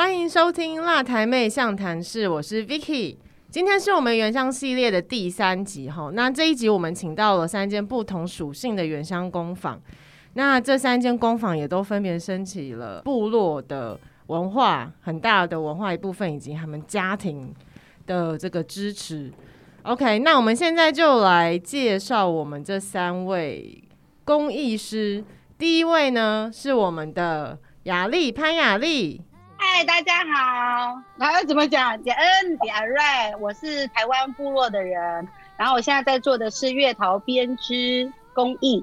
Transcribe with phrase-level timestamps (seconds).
[0.00, 3.16] 欢迎收听《辣台妹相谈室》，我是 Vicky。
[3.50, 6.10] 今天是我们原乡系列的第三集哈。
[6.14, 9.78] 那这一集我们请到了三间不同属性的原乡工坊。
[10.32, 17.54] 那这三间工坊也都分别升起了部落的文化很大的文化一部分，以及他们家庭
[18.06, 19.30] 的这个支持。
[19.82, 23.84] OK，那我们现在就来介绍我们这三位
[24.24, 25.22] 工艺师。
[25.58, 29.20] 第一位呢是我们的雅丽潘雅丽。
[29.62, 30.98] 嗨，大家好。
[31.16, 32.02] 然后怎么讲？
[32.02, 32.96] 简恩点瑞，
[33.38, 35.28] 我是台湾部落的人。
[35.58, 38.82] 然后我现在在做的是月桃编织工艺。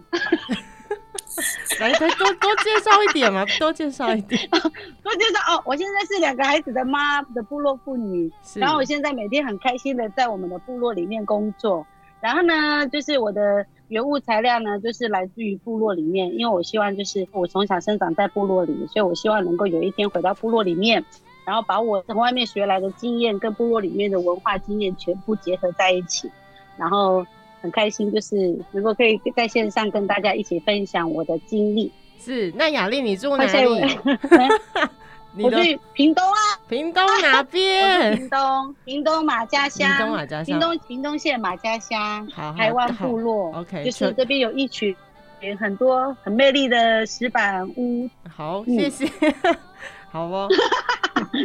[1.79, 4.39] 来，再多多介绍一点嘛， 多介绍一点。
[5.01, 8.31] 多介绍哦，我现在是两个孩子的妈的部落妇女。
[8.53, 11.83] 然后我现在每天很开心的在我们的部落里面工作。
[12.21, 13.65] 然后呢，就是我的。
[13.89, 21.01] 原物材料呢，就是来自于部落里面，因为我希望就是我从小生长在部落里，所以我希望能够有一天回到部落里面，
[21.45, 26.29] 然后把我从外面学来的经验跟部落里面的文化经验全部结合在一起，
[26.75, 27.25] 然后
[27.61, 31.89] 很开心，就是能够可以在线上跟大家一起分享我的经历。
[32.19, 33.81] 是，那雅丽你住哪里？
[35.43, 38.15] 我去屏东啊，屏东哪边？
[38.15, 44.95] 屏东，屏东马家乡，屏东马家乡，屏东屏东县马家乡，好，台湾部落，OK，就是这边有一群
[45.59, 48.09] 很多很魅力的石板屋。
[48.29, 49.05] 好，谢谢，
[50.11, 50.47] 好哦。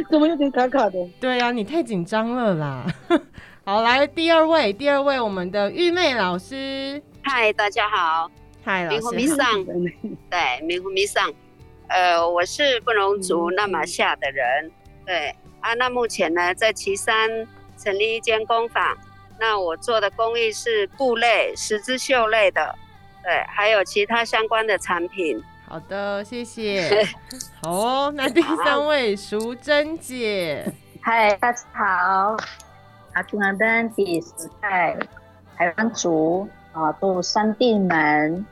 [0.09, 0.97] 怎么有点卡卡的？
[1.19, 2.85] 对呀，你太紧张了啦。
[3.65, 7.01] 好，来第二位，第二位，我们的玉妹老师。
[7.23, 8.29] 嗨，大家好。
[8.63, 9.15] 嗨，老师。
[9.15, 9.45] 迷上，
[10.29, 11.31] 对，迷糊迷上。
[11.93, 14.71] 呃，我是布农族那玛夏的人，
[15.05, 15.27] 对
[15.59, 17.29] 啊，那目前呢在岐山
[17.77, 18.97] 成立一间工坊，
[19.39, 22.73] 那我做的工艺是布类、十字绣类的，
[23.21, 25.39] 对，还有其他相关的产品。
[25.67, 27.07] 好的，谢谢。
[27.61, 30.65] 好哦，那第三位淑珍姐，
[30.99, 32.35] 嗨，大家好，
[33.13, 34.97] 阿 trung 阿登第十代
[35.55, 38.43] 台湾族啊，住三地门，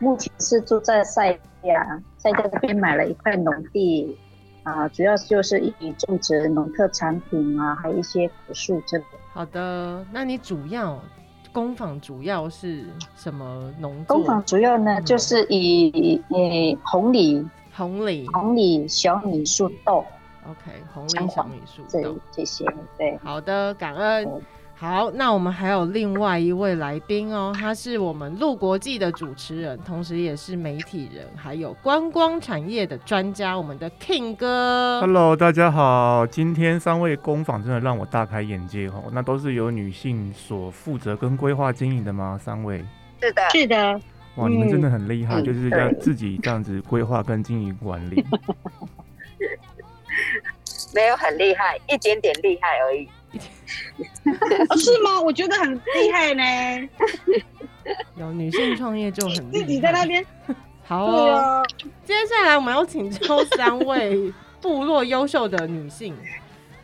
[0.00, 2.02] 目前是住在赛亚。
[2.18, 4.16] 在这边买了一块农地，
[4.64, 9.04] 啊，主要就是以种植农特产品啊，还有一些果树这个。
[9.32, 11.00] 好的，那你主要
[11.52, 12.86] 工坊主要是
[13.16, 14.04] 什么农？
[14.04, 15.86] 工坊主要呢，就是以
[16.28, 20.04] 以红李、红李、红李、小米、树豆。
[20.44, 22.64] OK，红李、小米、树豆这些。
[22.96, 24.28] 对，好的，感恩。
[24.80, 35.00] 好，那我们还有另外一位来宾哦，他是我们陆国际的主持人，同时也是媒体人，还有观光产业的专家，我们的 King 哥。
[35.00, 42.38] Hello，大家好，今天三位工坊真的让我大开眼界哦，那都是由女性所负责跟规划经营的吗？
[42.40, 42.84] 三位？
[43.20, 44.00] 是的，是的。
[44.36, 48.24] 哇，你们真的很厉害，就是要自己这样子规划跟经营管理。
[50.94, 53.08] 没有很厉害，一点点厉害而已。
[54.76, 55.20] 是吗？
[55.24, 56.88] 我觉得很厉害呢。
[58.16, 60.24] 有女性创业就很自己在那边。
[60.84, 61.64] 好哦。
[62.04, 66.14] 接下来我们要请出三位部落优秀的女性。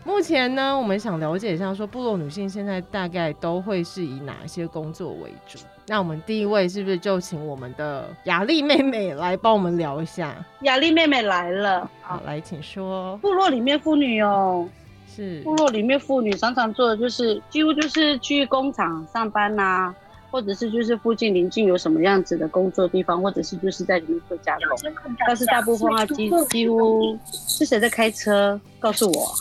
[0.05, 5.59] 目前呢，我们想了解一下，说部落女性现在大概都会是以哪些工作为主？
[5.87, 10.35] 那我们第一位是不是就请我们的雅丽妹妹来帮我们聊一下？
[10.61, 13.17] 雅丽妹妹来了，好，来请说。
[13.19, 14.69] 部落里面妇女哦。
[15.15, 19.95] 是部落里面妇女常常做的就是，几乎就是去工厂上班呐，
[20.31, 24.93] 或者是就是附近邻近有什么样子的工作地方，或者是就是在里面做加工。
[25.27, 28.61] 但是大部分啊，几几乎是谁在开车？
[28.81, 29.35] 告诉我。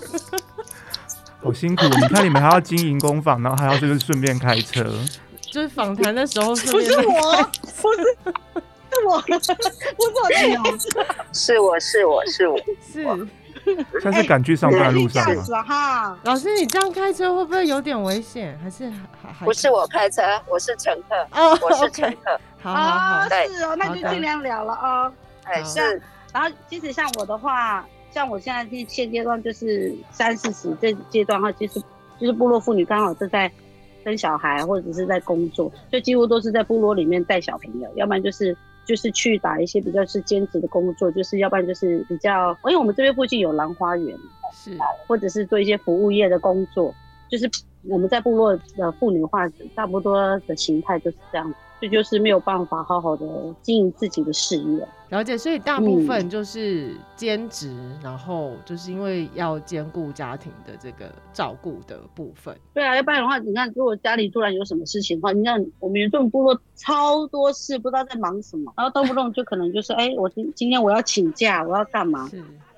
[1.42, 4.84] 好辛苦，你看你们还要经营工坊，然后还要就是顺便开车。
[5.52, 7.50] 就是访谈的时候，不是我，
[7.80, 8.02] 不是，
[8.90, 10.66] 是我，不是我
[11.32, 12.58] 是我是我是我
[12.92, 13.28] 是。
[14.00, 16.18] 现在是赶去上班路上吗？
[16.22, 18.58] 老师，你这样开车会不会有点危险？
[18.62, 18.88] 还是
[19.22, 22.38] 还不是我开车，我是乘客哦，我是乘客。
[22.62, 25.12] 好好好，是哦，那就尽量聊了哦。
[25.44, 26.00] 哎，是。
[26.32, 31.80] 然后，即使像我的话，像我现在现现阶段就是三四十这阶段哈，其实
[32.20, 33.50] 就是部落妇女刚好是在
[34.04, 44.16] 生小孩或者是在工作，就几乎都是在部落里面带小朋友，要不然就是就是去打一些比较是兼职的工作，就是要不然就是比较，因为我们这边附近有兰花园，
[44.54, 46.94] 是，或者是做一些服务业的工作，
[47.28, 47.50] 就是
[47.82, 51.52] 我们在部落的妇女化差不多的形态就是这样。
[51.80, 53.26] 这就是没有办法好好的
[53.62, 54.88] 经营自己的事业。
[55.10, 62.56] 了解，所以大部分就是兼职，然后就是因为要兼顾家庭的这个照顾的部分。
[62.74, 72.28] 对啊，要不然的话，你看，如果家里突然有什么事情的话，你看我们原住民部落超多事，不知道在忙什么，然后动不动就可能就是，哎，我今今天我要请假，我要干嘛？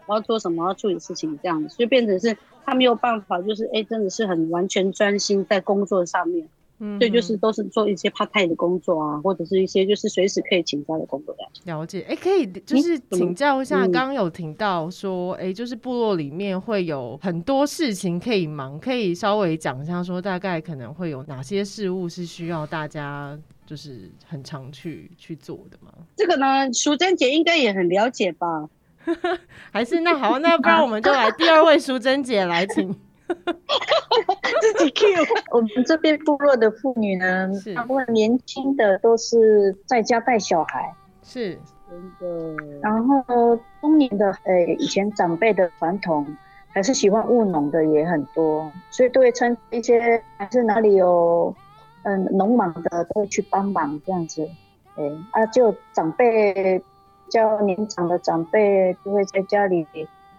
[0.07, 0.67] 我要做什么？
[0.67, 2.37] 要处理事情这样子，所以变成是
[2.67, 6.47] 他没有办法，就是哎，真的是很完全专心在工作上面。
[6.81, 11.41] 嗯，对，就是都是做一些 part time 的工作啊，或者是一些就是随时可以请假的工作的。
[11.65, 23.37] 了解，哎，可以就是请教一下，刚刚有听到说，哎，就是部落里面会有很多事情可以忙，可以稍微讲一下，说大概可能会有哪些事物是需要大家
[23.67, 25.93] 就是很常去去做的吗？
[26.17, 28.69] 这个呢，淑珍姐应该也很了解吧？
[29.73, 32.95] 还是那好，那不然我们就来第二位淑珍姐来请。
[34.61, 35.07] 自己 Q。
[35.53, 41.59] 我们这边部落的妇女呢，大部分年轻的都是在家带小孩，是
[41.89, 42.55] 真的。
[42.83, 46.27] 然后中年的，呃，以前长辈的传统，
[46.69, 51.55] 还是喜欢务农的也很多，所以都会称一些，还是哪里有，
[52.03, 54.49] 嗯，农忙的都会去帮忙这样子。
[54.97, 56.83] 哎，啊，就长辈
[57.29, 59.87] 较年长的长辈就会在家里。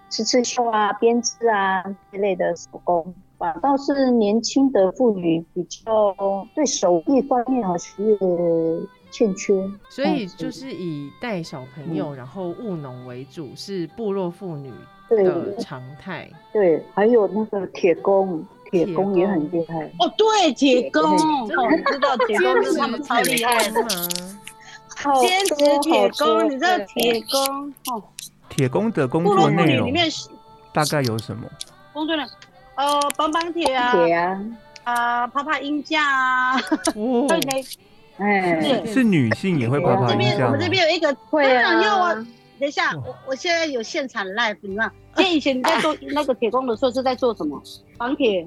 [0.10, 6.16] 吃刺绣啊、编织啊之类的手工，反倒是年轻的妇女比较
[6.56, 7.96] 对手艺方面好像
[9.12, 9.54] 欠缺。
[9.90, 14.72] 所以就是以带小朋友然后务农为主，是部落妇女
[15.10, 16.30] 的常态。
[16.52, 19.86] 对，还有那个铁工，铁工也很厉害。
[20.00, 23.88] 哦，对，铁工，我知道铁工是他们超厉害吗？
[25.22, 28.04] 兼职铁工，你知道铁工哦。
[28.60, 29.90] 铁工的工作内容
[30.74, 31.48] 大概有什么？
[31.94, 32.26] 工作呢？
[32.76, 34.42] 呃，绑绑铁啊，铁啊，
[34.84, 36.58] 啊，爬爬音架啊。
[36.96, 37.26] 哦，
[38.18, 42.14] 哎，是女性也会爬爬鹰架我们这边有一个会啊，要啊。
[42.60, 47.62] 等一下，我我现在有现场 live，你看，因为以前你在做 那个铁工的时候是在做什么？
[47.98, 48.46] 绑铁。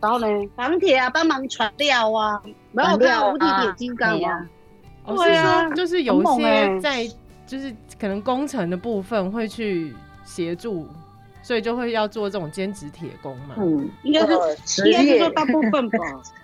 [0.00, 2.40] 然后呢，绑铁啊，帮忙传料啊，
[2.70, 4.46] 没有看无敌铁金刚啊。
[5.08, 7.10] 对啊，就是有一些在。
[7.44, 9.94] 就是可能工程的部分会去
[10.24, 10.88] 协助，
[11.40, 13.54] 所以就会要做这种兼职铁工嘛。
[13.58, 14.26] 嗯，应该
[14.66, 15.98] 是应该是说大部分吧。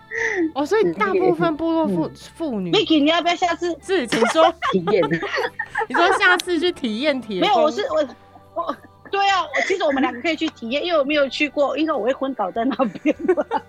[0.55, 5.03] 哦，所以大部分部落妇妇女，Vicky，你要不要下次是请说体验？
[5.89, 7.41] 你说下次去体验铁？
[7.41, 8.09] 没有，我是我
[8.55, 8.77] 我
[9.11, 13.13] 对啊，我其实我们两个可以去体验，因为我没有去过，因为我会昏倒在那边。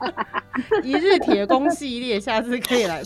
[0.86, 3.02] 一日铁工系列，下次可以来。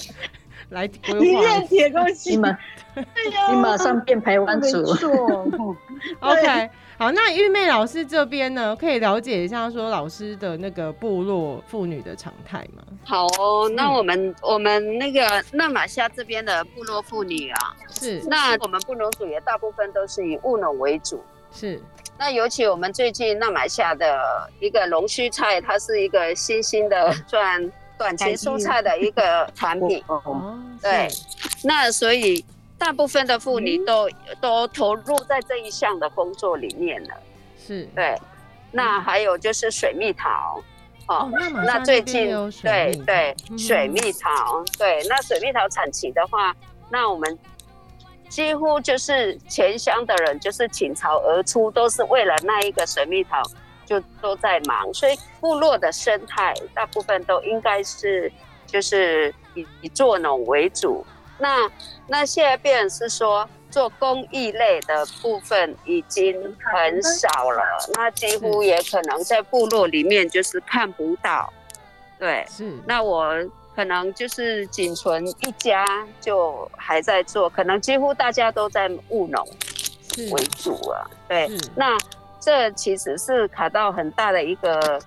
[0.73, 1.57] 来 规划。
[1.57, 2.57] 一铁工你们，
[2.95, 4.83] 你马上变台湾族。
[6.19, 12.83] OK，好，那玉妹老师这边呢，可以了解一下说老师的那个部落妇女的常态吗？
[13.05, 21.81] 好哦，那我们我们那个纳马夏这边的部落妇女啊，是，那我们布农族也大部分都是以务农为主，是。
[22.17, 27.71] 那尤其我们最近纳马夏的一个龙须菜，它是一个新兴的算。
[28.03, 30.03] 短期蔬菜的一个 产品，
[30.81, 31.07] 对，
[31.63, 32.43] 那所以
[32.77, 34.09] 大部分的妇女都
[34.41, 37.15] 都投入在这一项的工作里面了，
[37.57, 38.13] 是对。
[38.73, 40.61] 那还有就是水蜜桃，
[41.07, 41.31] 哦，
[41.65, 42.27] 那最近
[42.61, 46.53] 对对水蜜桃，对，那水蜜桃产期的话，
[46.89, 47.39] 那我们
[48.27, 53.41] 几乎就是全乡的人就是倾巢而出，都是为了那一个水蜜桃。
[53.99, 58.31] 就都在忙，所以部落的生态大部分都应该是
[58.65, 61.05] 就是以以做农为主。
[61.37, 61.69] 那
[62.07, 67.61] 那现在变是说做公益类的部分已经很少了，
[67.93, 71.51] 那几乎也可能在部落里面就是看不到。
[72.17, 72.71] 对，是。
[72.87, 73.31] 那我
[73.75, 75.85] 可能就是仅存一家
[76.19, 79.45] 就还在做，可能几乎大家都在务农
[80.31, 81.05] 为主啊。
[81.27, 81.95] 对，那。
[82.43, 84.99] 这其实是卡到很大的一个，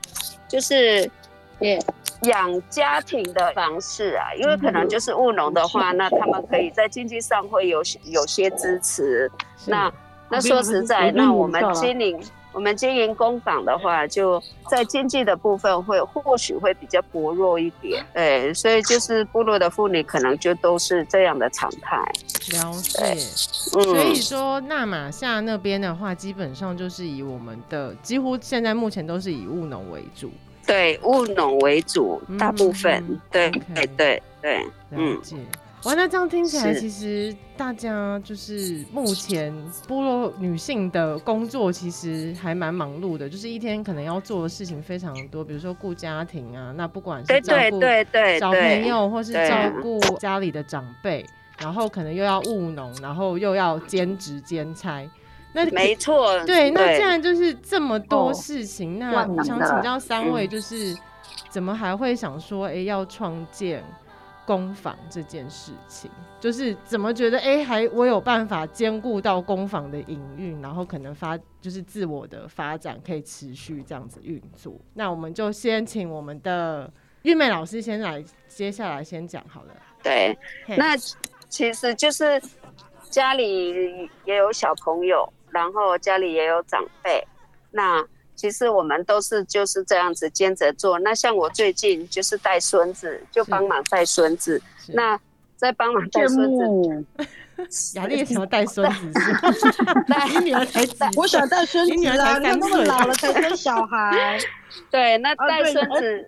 [0.49, 1.11] 就是
[2.23, 9.31] 养家庭的方式啊，因为可能就是务农的话，那他们可以在经济上会有有些支持。
[9.67, 9.93] 那
[10.31, 12.19] 那说实在，那我们经营。
[12.57, 21.99] 我们经营工坊的话，就在经济的部分会或许会比较薄弱一点，对，所以就是部落的妇女可能就都是这样的常态。
[22.55, 30.31] 了解，所以说纳马夏那边的话，基本上就是以我们的几乎现在目前都是以务农为主，
[30.67, 35.37] 对，务农为主，大部分，对，对，对，对，了解。
[35.87, 39.55] 哇，那这样听起来，其实大家就是目前
[39.87, 47.81] 部落女性的工作其实还蛮忙碌的，就是一天可能要做的事情非常多，比如说顾家庭啊，那不管是照顾
[48.41, 51.25] 小朋友，或是照顾家里的长辈，
[51.61, 55.09] 然后可能又要务农，然后又要兼职兼差。
[55.53, 60.97] 那没错，对，那既然就是这么多事情，那我想请教三位，就是
[61.49, 63.85] 怎么还会想说，哎，要创建？
[64.47, 66.11] 工坊这件事情，
[66.41, 74.73] 就是怎么觉得哎，还我有办法兼顾到攻防的营运，然后可能发就是自我的发展可以持续这样子运作。
[74.95, 76.91] 那我们就先请我们的
[77.23, 79.75] 玉美老师先来，接下来先讲好了。
[80.03, 80.39] 对，
[80.79, 80.97] 那
[81.49, 82.41] 其实就是
[83.11, 87.27] 家里也有小朋友，然后家里也有长辈，
[87.71, 88.07] 那。
[88.37, 90.99] 其实我们都是就是这样子兼着做。
[91.01, 94.63] 那像我最近就是带孙子，就帮忙带孙子。
[94.89, 95.19] 那
[95.57, 97.05] 在帮忙带孙子。
[97.95, 99.21] 雅丽想要带孙子，
[100.31, 100.95] 你女儿才几？
[101.17, 102.39] 我想带孙子啊！
[102.39, 104.39] 你那么老了才生小孩。
[104.91, 106.27] 对，那带孙子、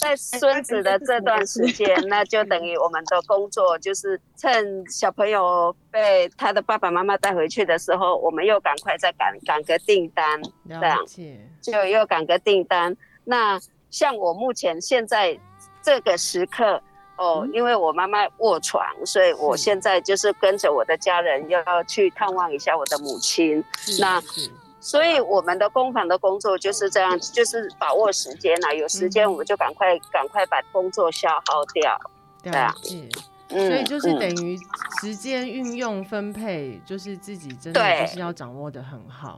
[0.00, 10.98] 带孙子的这段时间，那就等于我们的工作就是趁小朋友被他的爸爸妈妈带回去的时候，我们又赶快再赶赶个订单，这样
[11.62, 12.94] 就又赶个订单。
[13.24, 13.58] 那
[13.90, 15.38] 像我目前现在
[15.82, 16.82] 这个时刻。
[17.16, 23.64] 哦，因为我妈妈卧床，所以我现在就是跟着我的家人要去探望一下我的母亲。
[23.98, 24.22] 那
[24.80, 31.98] 所以我们的工坊的工作就是这样，就是把握时间啊，有时间我们就赶快赶快把工作消耗掉。
[32.42, 32.72] 对啊，
[33.48, 34.56] 嗯，所以就是等于
[35.00, 39.36] 时间运用分配，就是自己真的就是要掌握的很好。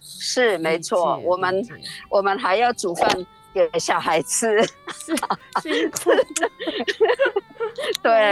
[0.00, 1.66] 是没错，我们
[2.10, 3.26] 我们还要煮饭。
[3.54, 4.60] 给小孩吃，
[4.92, 5.16] 是
[5.62, 6.10] 辛苦。
[8.02, 8.30] 对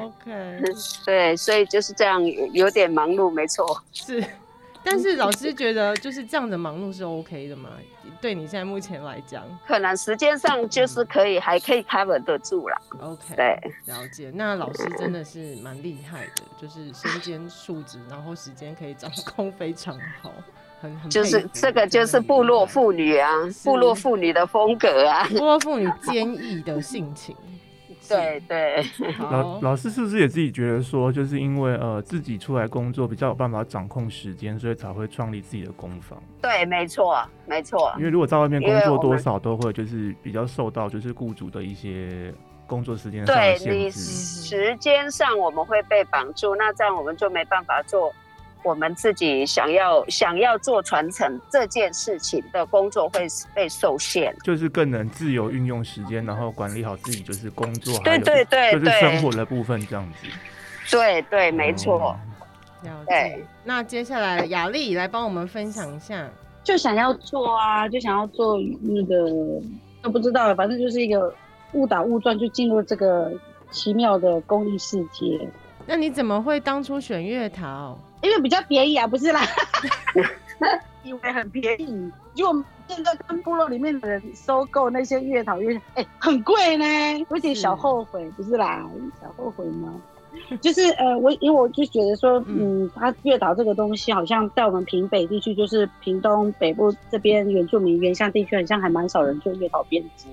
[0.00, 0.62] ，OK，
[1.06, 3.82] 对，所以就是这样，有点忙碌，没错。
[3.92, 4.22] 是，
[4.84, 7.70] 但是老师觉得就是这样的忙碌是 OK 的吗？
[8.20, 12.80] 对你现在目前来讲，可能时间上就是可以，还可以 cover 得住了。
[13.00, 14.30] OK，对，了解。
[14.32, 20.32] 那老师真的是蛮厉害的，就是身兼数职，然后时间可以掌控非常好。
[21.08, 23.30] 就是这个，就是部落妇女啊，
[23.64, 27.36] 部落妇女的风格啊，部落妇女坚毅的性情。
[28.08, 28.84] 对对。
[29.30, 36.20] 老老师是不是也自己觉得说，就是因为呃自己出来工作比较有办法掌控时间，所以才会创立自己的工坊？
[36.42, 37.92] 对，没错，没错。
[37.96, 42.34] 因为如果在外面工作，多少都会就是比较受到就是雇主的一些
[42.66, 43.90] 工作时间上的限制。
[43.92, 48.12] 时间上我们会被绑住，那这样我们就没办法做。
[48.64, 60.28] 我们自己想要想要做传承这件事情的工作会被受限，就是更能自由运用时间，然后管理好自己就是工作，对对对，就是生活的部分这样子。
[60.90, 62.16] 对对，没错。
[62.82, 63.38] 了解。
[63.64, 66.28] 那接下来雅丽来帮我们分享一下，
[66.64, 69.28] 就想要做啊，就想要做那个
[70.02, 71.32] 都不知道了，反正就是一个
[71.72, 73.32] 误打误撞就进入这个
[73.70, 75.48] 奇妙的公益世界。
[75.86, 77.98] 那你怎么会当初选月桃？
[78.22, 79.40] 因为比较便宜啊，不是啦，
[81.04, 86.84] 以为很便宜，结果现在跟部落里面的人收购那些月桃月，哎，很贵呢，
[87.30, 88.88] 有点小后悔，不是啦，
[89.20, 89.92] 小后悔吗？
[90.62, 100.28] 就是呃，我因为我就觉得说，嗯，它月桃这个东西好像在我们平北地区，就是屏东北部这边原住民原乡地区，好像还蛮少人做月桃编织。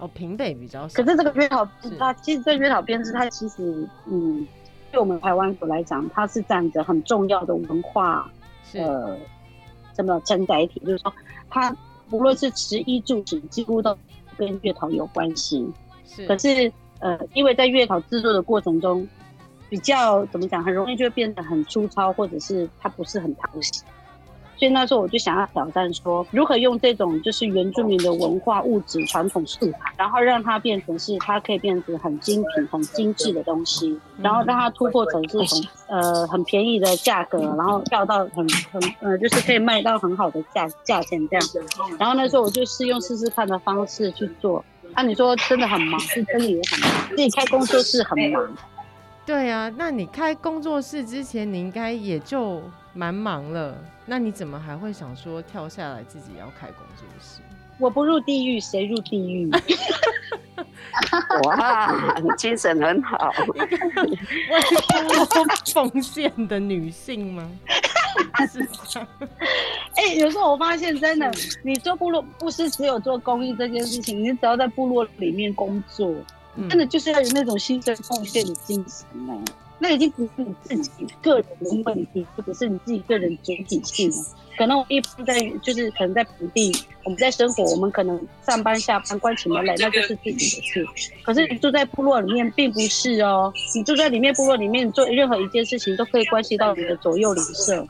[0.00, 1.02] 哦，平北比较少。
[1.02, 1.68] 可是这个月桃，
[1.98, 4.46] 它其实这月桃编织，它其实嗯。
[4.90, 8.30] 对我们台湾族来讲，它是占着很重要的文化，
[8.74, 9.16] 呃，
[9.94, 11.12] 什么承载体，就是说，
[11.50, 11.74] 它
[12.10, 13.96] 无论是食衣住行，几乎都
[14.36, 15.66] 跟月桃有关系。
[16.06, 19.06] 是，可是呃，因为在月桃制作的过程中，
[19.68, 23.82] 比较怎么讲，很容易就会变得很粗糙，或者是它不是很讨喜。
[24.58, 41.48] 所以那时候我就想要挑战说，如何用这种就是原住民的文化物质传统素材，然后让它变成是它可以变成很精品、很精致的东西，然后让它突破成是从呃很便宜的价格，然后跳到很很呃就是可以卖到很好的价价钱这样。
[41.98, 44.64] 然后那时候我就试用试试看的方式去做。
[44.94, 48.56] 啊，你说真的很忙，是真的也很忙，自己开工作室很忙。
[49.24, 52.62] 对啊，那你开工作室之前，你应该也就
[52.94, 53.76] 蛮忙了。
[54.08, 57.42] 那你怎么还会想说跳下来自己要开工作室？
[57.78, 59.50] 我不入地狱，谁入地狱？
[61.44, 61.94] 哇，
[62.36, 63.68] 精神很好，为
[65.72, 67.48] 奉献的女性吗？
[68.50, 69.06] 是这样。
[69.94, 71.30] 哎，有时候我发现真的，
[71.62, 76.12] 你做部落不是只有做公益这件事情，你只要在部落里面工作，
[76.68, 79.34] 真的就是要有那种牺牲奉献的精神呢。
[79.78, 84.16] 那已经不是你自己个人的问题，或者是你自己个人主体性了。
[84.56, 86.72] 可能我一般在就是可能在本地，
[87.04, 90.84] 我们在生活，我们可能上班下班关起门来，那就是自己的事。
[91.22, 93.52] 可是你住在部落里面，并不是哦。
[93.74, 97.86] 你住在里面部落里面，做任何一件事情都可以关系到你的左右邻舍。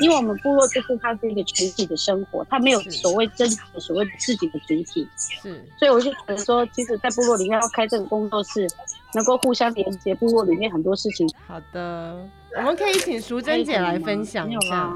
[0.00, 5.06] 因为我们部落就是它是一个群体的生活，它没有所谓真的所谓自己的主体。
[5.16, 8.66] 是，所以我就觉得说，其实，在部落里面要开这个工作室，
[9.14, 11.28] 能够互相连接部落里面很多事情。
[11.46, 12.16] 好的，
[12.56, 14.90] 我们可以请淑珍姐来分享一下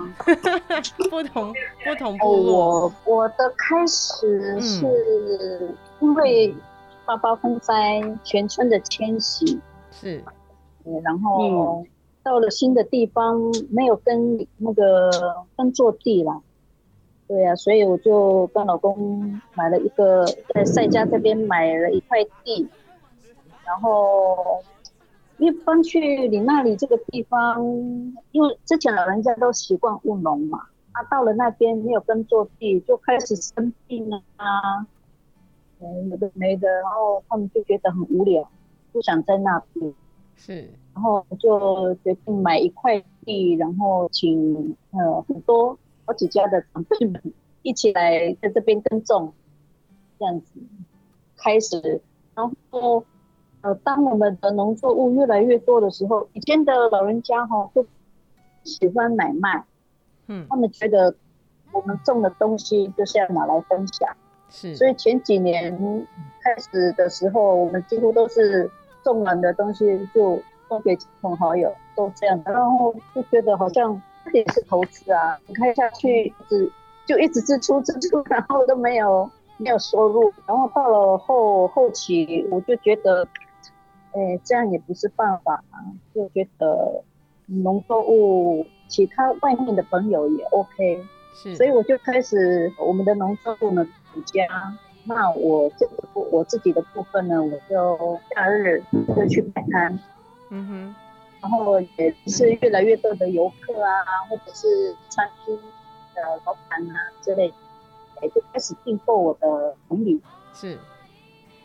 [1.11, 1.53] 不同
[1.85, 2.93] 不同部落。
[3.05, 6.55] 我我的开始是因为
[7.05, 10.25] 八八风灾，全村的迁徙是，
[11.03, 11.85] 然后。
[12.29, 15.11] 到了新的地方，没有跟那个
[15.57, 16.43] 耕作地了，
[17.27, 22.69] 对呀，所以我就跟老公买了一个在赛家这边买了一块地，
[23.65, 24.63] 然后
[25.39, 27.65] 一搬去你那里这个地方，
[28.33, 34.87] 因为之前老人家都习惯务农嘛，啊，到了那边没有耕作地，就开始生病了啊，
[35.81, 38.47] 有的没的，然后他们就觉得很无聊，
[38.93, 39.95] 不想在那边。
[40.37, 40.69] 是。
[40.99, 47.23] 然后就决定买一块地，然后请呃很多好几家的长辈们
[47.63, 49.33] 一起来在这边耕种，
[50.19, 50.61] 这样子
[51.37, 52.03] 开始。
[52.35, 53.05] 然后
[53.61, 57.87] 呃，当我们的农作物越来越多的时候，以前的老人家哈就
[58.65, 59.65] 喜欢买卖，
[60.27, 61.15] 嗯，他们觉得
[61.71, 64.17] 我们种的东西就是要拿来分享，
[64.51, 64.75] 是。
[64.75, 65.79] 所以前几年
[66.43, 68.69] 开始的时候，我们几乎都是
[69.05, 70.43] 种完的东西就。
[70.69, 76.71] 送给亲朋好友都这样，然后就觉得好像这也是投资啊，你看下去只
[77.07, 83.27] 就一直支出支出，然后都没有没有收入，然后到了后后期我就觉得，
[84.13, 85.81] 哎，这样也不是办法啊，
[86.15, 87.03] 就觉得
[87.47, 91.03] 农作物其他外面的朋友也 OK，
[91.35, 94.47] 是，所以我就开始我们的农作物呢独家，
[95.05, 98.83] 那我这个部我自己的部分呢，我就假日
[99.17, 99.99] 就去摆摊。
[100.51, 100.95] 嗯哼，
[101.41, 105.55] 然后也是越来越多的游客啊，或者是餐厅
[106.15, 107.53] 的老板啊之类，
[108.21, 110.21] 哎，就开始订购我的红米。
[110.55, 110.79] 是，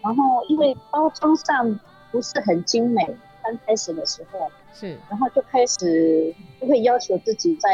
[0.02, 1.80] 然后因为包装上
[2.12, 7.69] 不是很精美，刚开始的时候是，然后就开始就会要求自己在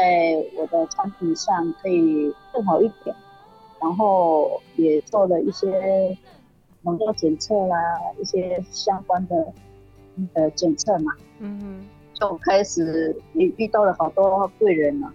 [0.56, 3.14] 我的产品上可以更好一点，
[3.80, 6.16] 然后也做了一些
[6.82, 7.76] 农药检测啦，
[8.18, 9.52] 一些相关的。
[10.34, 15.08] 的检测嘛，嗯哼，就开始也遇到了好多贵人了，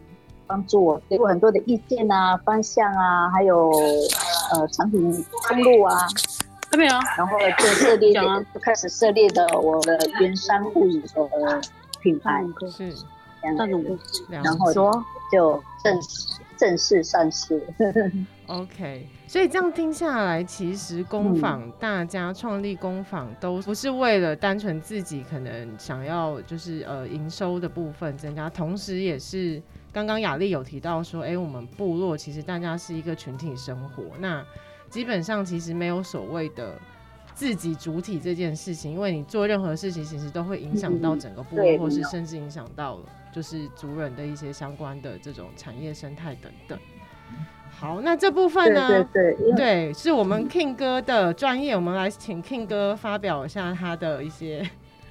[0.47, 3.71] 帮助我给我很多的意见啊、方向啊，还有
[4.51, 6.07] 呃产品通路啊，
[6.71, 6.91] 有没有？
[7.17, 8.21] 然后就设立，就
[8.61, 11.61] 开始设立的我的原山物的
[12.01, 12.93] 品牌，是
[13.41, 13.97] 这样子，
[14.29, 14.71] 然后
[15.31, 17.61] 就正式正式上市。
[18.47, 29.59] OK，所以这样听下来，其实工坊大家创立工坊都不是为了单纯自己可能想要就是呃营收的部分增加，同时也是
[29.91, 34.45] 刚刚雅丽有提到说，哎，我们部落其实大家是一个群体生活，那
[34.89, 36.77] 基本上其实没有所谓的
[37.33, 43.03] 自己主体这件事情，因为你做任何事情其实都会影响到整个部落，或是甚至影响到了
[43.35, 46.79] 就是族人的一些相关的这种产业生态等等。
[47.69, 49.03] 好，那这部分呢？
[49.11, 54.65] 对对对，是我们 King 哥的专业，我们来请 King 哥发表一下他的一些。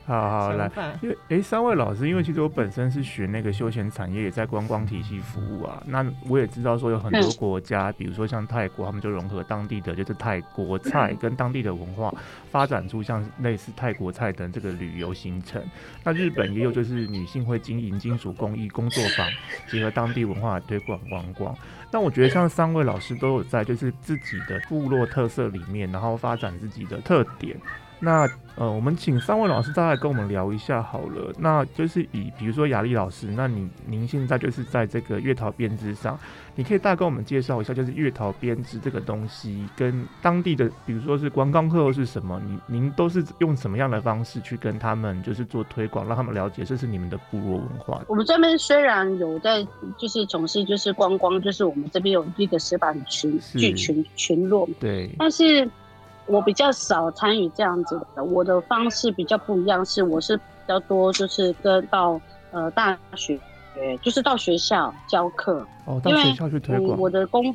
[0.06, 5.82] 好好来，因为哎，三位老师，因为其实我本身是学那个休闲产业，也在观光体系服务啊。
[5.86, 12.12] 那我也知道说有很多国家，比如说像泰国，他们就融合当地的就是泰国菜跟当地的文化，
[12.50, 15.62] 发展出像类似泰国菜的这个旅游行程。
[16.02, 19.26] 那日本也有就是女性会经营金属工艺工作坊，
[19.70, 21.56] 结合当地文化推广观光。
[21.90, 27.56] 那我觉得像三位老师都有在就是自己的部落特色里面，然后发展自己的特点。
[28.00, 31.32] 那呃，我们请三位老师再来跟我们聊一下好了。
[31.38, 36.16] 那就是以比如说雅丽老师，那你您现在就是在这个月桃编织上，
[36.54, 48.02] 你可以大概跟我们介绍一下，就是月桃编织这个东西跟当地的，比如说是观光客是什么，您您都是用什么样的方式去跟他们就是做推广，让他们了解这是你们的部落文化。
[48.06, 49.66] 我们这边虽然有在
[49.98, 55.68] 就是从事就是观光，就是我们这边有一个石板群聚群群落，对，但是。
[56.26, 63.38] 我比较少参与这样子的，我的方式比较不一样，是我是比较多就是跟到呃大学，
[64.00, 65.66] 就是到学校教课。
[65.84, 66.98] 哦，到学校去推广。
[66.98, 67.54] 我的工，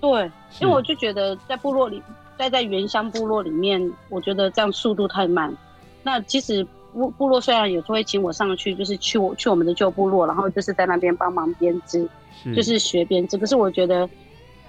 [0.00, 2.02] 对，因为我就觉得在部落里，
[2.38, 5.54] 待在原乡部落里面，我觉得这样速度太慢。
[6.02, 12.08] 那其实部部落虽然有时候会请我上去，就是去我去我们的旧部落，然后就是在那边帮忙编织，
[12.54, 13.36] 就是学编织。
[13.36, 14.08] 可是我觉得，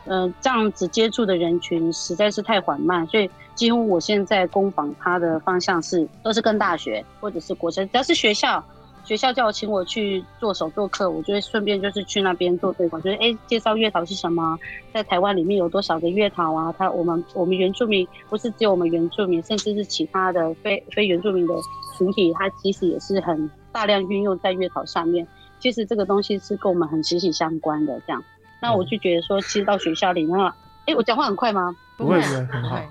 [0.08, 8.64] 嗯，这样子接触的人群实在是太缓慢，所以几乎我现在工坊它的方向是都是跟大学或者是国生，只要是学校。
[9.04, 14.60] 学校叫我请我去做手作课，我就会顺便就是去那边做推广，就是哎介绍月桃是什么，
[14.94, 16.76] 在台湾里面有多少个月桃啊？
[16.78, 21.54] 他我们我们原住民不是只有我们原住民，甚至是其他的非非原住民的
[21.98, 25.26] 群体，它其实也是很大量运用在月桃上面。
[25.62, 27.98] 其实这个东西是跟我们很息息相关的。
[28.06, 28.22] 这样，
[28.62, 30.40] 那我就觉得说，其实到学校里面，
[30.86, 31.76] 哎，我讲话很快吗？
[31.98, 32.82] 不会，很好，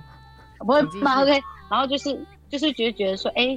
[0.58, 3.54] 不会吗？OK，然后就是就是觉得觉得说，哎。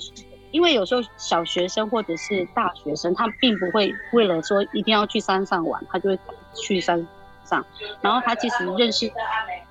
[0.51, 6.19] 因为有时候小学生或者是大学生，他并不会为了说一定要去山上玩，他就会
[6.55, 7.07] 去山
[7.49, 7.65] 上。
[8.01, 9.11] 然后他其实认识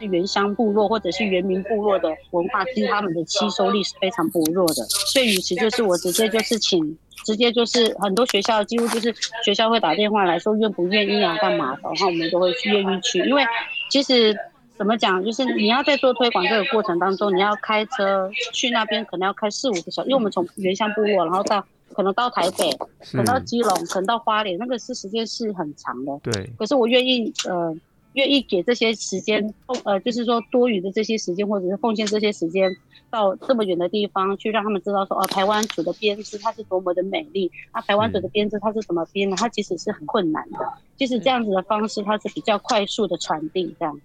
[0.01, 4.85] 原乡部落或者是原民部落的文化，其实他们的吸收力是非常薄弱的。
[5.13, 9.15] 所以，与其就是我直接就是请，直接就是很多学校几乎就是
[9.45, 13.43] 学校会打电话来说愿不愿意啊，干嘛的，然后我们都会愿意去，因为
[13.91, 14.37] 其实。
[14.79, 15.25] 怎么讲？
[15.25, 22.71] 就是你要在做推广这个过程当中，你要开车去那边，可能要开四五个小时，因为我们从原乡部落，然后到可能到台北，
[23.01, 26.19] 可能到基隆，可能到花莲，那个是时间是很长的。
[26.23, 26.51] 对。
[26.59, 27.77] 可是我愿意，呃，
[28.15, 29.53] 愿意给这些时间，
[29.85, 32.71] 呃，就是说多余的这些时间，或者是奉献这些时间，
[33.11, 39.37] 到这么远的地方去，让他们知道说，哦，台湾族的编织它是多么的美丽，那台湾族的编织它是怎么编的？
[39.37, 40.59] 它其实是很困难的，
[40.97, 44.01] 就是这样子的方式，它是比较快速的传递这样。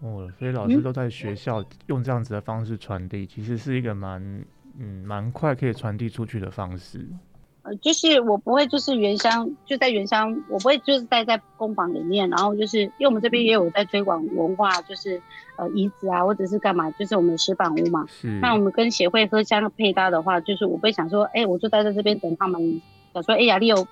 [0.00, 4.44] 哦，所以老师都在学校用这样子的方式传递，其实是一个蛮
[4.78, 7.06] 嗯蛮快可以传递出去的方式。
[7.62, 15.22] 呃，就是我不会就是原乡就在原乡，我不会就是待在工坊里面，然后就是因为我们这边也有在推广文化，就是
[15.56, 18.04] 呃遗址啊或者是干嘛，就是我们的石板屋嘛。
[18.08, 18.26] 是。
[18.40, 22.80] 那我们跟协会喝香配搭的话，就是我会想说，哎，我就待在这边等他们，
[23.14, 23.86] 想说，哎，雅丽有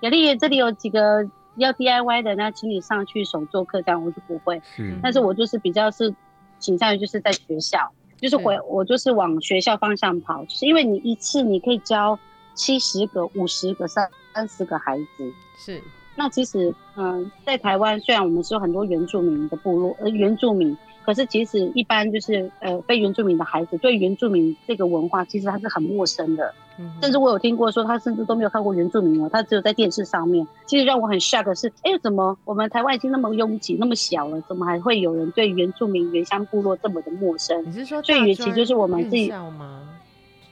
[0.00, 1.28] 雅丽这里有几个。
[1.56, 4.60] 要 DIY 的，那请你上去手做客，这样我就不会。
[4.74, 6.12] 是，但是我就是比较是
[6.58, 7.92] 倾向于就是在学校，
[8.24, 12.18] 就是回我就是往学校方向跑，就是因为你一次你可以教
[12.54, 15.30] 七十个、五十个、三三十个孩子。
[15.58, 15.82] 是，
[16.16, 20.74] 那其实嗯，在台湾虽然我们是有很多原住民的部落，呃，原住民。
[21.04, 26.54] 可是，其实一般就是呃非原住民的孩子，对原住民这个文化，其实他是很陌生的。
[27.00, 30.44] 甚至我有听过说，他甚至都没有看过原住民哦，他只有在电视上面。
[30.66, 37.64] 其实让我很 shock 的是，哎，怎么我们台湾已经那么拥挤、那么小了，怎么还会有人对原住民原乡部落这么的陌生？
[37.64, 39.88] 你是说最远其就是我们自己吗？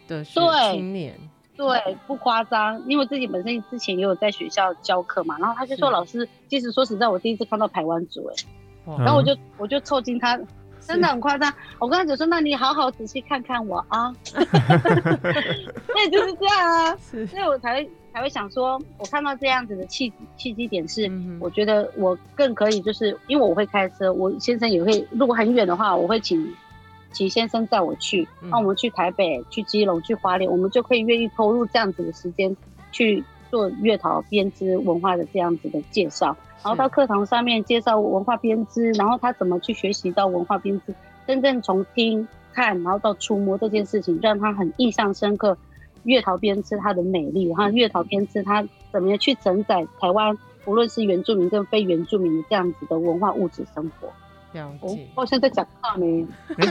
[0.06, 1.18] 的对青年，
[1.56, 8.34] 对，不夸张，因为自己本身之前也有在学校教课嘛，然后他就说，老师，其实说实在，我第一次看到台湾族，哎。
[8.84, 10.38] 然后我就我就凑近他，
[10.80, 11.52] 真的很夸张。
[11.78, 14.12] 我跟他讲说，那你好好仔细看看我啊。
[14.34, 16.96] 对，就是这样啊。
[16.96, 25.06] 所以我才会才会想说，我看到这样子的契契机点是，我觉得我更可以，就是因为我会开车，我先生也会。
[25.10, 26.52] 如果很远的话，我会请
[27.12, 28.26] 齐先生载我去。
[28.40, 32.56] 那我们去台北、去基隆、去花莲，我们就可以愿意投入这样子的时间
[32.90, 36.34] 去做月桃编织文化的这样子的介绍。
[36.64, 40.94] 然后到课堂上面介绍文化编织，然后他怎么去学习到文化编织，
[41.26, 45.58] 真正从听看，然后到触摸这件事情，让他很印象深刻。
[46.04, 54.08] 月桃编织它的美丽，然后月桃编织它怎么样去承载台湾，无论是原住民跟非原住民的这样子的文化物质生活。
[54.52, 55.06] 了解。
[55.14, 56.28] 我现在讲话呢。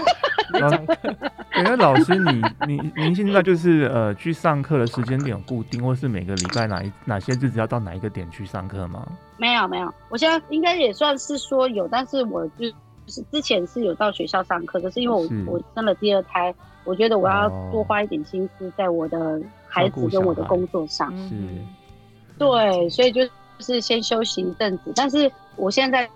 [1.51, 9.05] 哎，那老师，你你您现在就是呃去上课的时间点固定，或是每个礼拜哪一哪些日子要到哪一个点去上课吗？
[9.37, 12.65] 没有没有，我现在应该也算是说有，但是我就
[13.07, 16.53] 是之前是有到学校上课，可是因为我我生了第二胎，
[16.85, 21.11] 我觉得我要多花一点心思在我的孩子跟我的工作上。
[21.27, 21.35] 是。
[22.37, 26.09] 对，所以就就是先休息一阵子，但是我现在。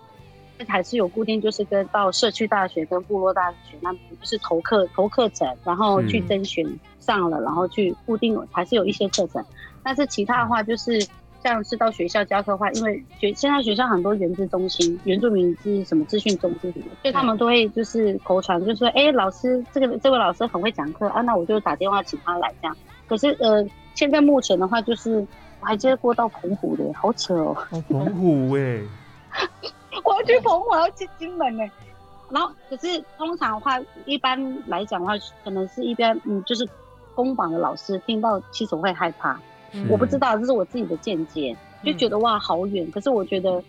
[0.67, 6.65] 还是有固定，就是跟到社区大学跟部落大学那边，就是投课投课程，然后去甄选
[6.99, 9.43] 上了，然后去固定还是有一些课程。
[9.83, 11.05] 但是其他的话，就是
[11.43, 22.75] 像是到学校教课的话，因为学现在学校很多原资中心、原住民资什么资讯中心什么，所以他们都会就是口传，就说哎，老师这个这位老师很会讲课啊，那我就打电话请他来这样。
[23.07, 23.63] 可是呃，
[23.93, 25.19] 现在目前的话，就是
[25.59, 27.55] 我还接过到澎湖的，好扯哦。
[27.89, 28.81] 澎湖哎。
[30.03, 31.63] 我要去澎湖，我要去金门呢。
[32.29, 36.67] 然后，可是通常的话，一般来讲的话，可能是一边嗯，就是
[37.13, 39.39] 公榜的老师听到其实会害怕。
[39.89, 42.89] 我不知道，这是我自己的见解，就觉得哇好远。
[42.91, 43.61] 可是我觉得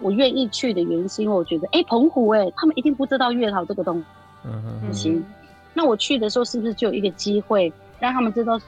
[0.00, 4.02] 我愿意去的原因，是因为我觉得哎，澎湖哎，他们一定不知道月桃这个东
[4.44, 5.24] 嗯嗯行。
[5.72, 8.66] 那我去的时候是不是就有一个机会让他们知道，说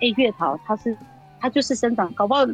[0.00, 0.96] 哎，月桃它是
[1.40, 2.44] 它就是生长，搞不好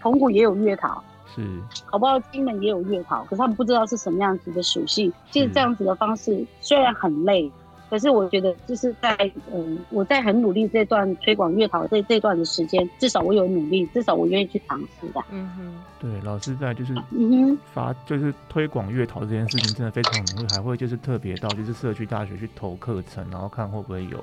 [0.00, 1.02] 澎湖也有月桃，
[1.34, 5.12] 是，搞不好金门也有月桃，可是他们不知道是什么样子的属性。
[5.30, 7.50] 其实这样子的方式虽然很累。
[7.90, 9.16] 可是我觉得，就是在
[9.50, 15.24] 嗯，我在很努力这段推广月桃这这段的时间，至少我有努力，至少我愿意去尝试的。
[15.30, 24.22] 嗯哼，对，老师在就是嗯哼发就是推广月桃这件事情真的非常努力，还会就是特别到就是社区大学去投课程，然后看会不会有